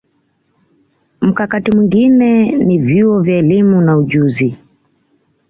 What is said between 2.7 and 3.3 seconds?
vyuo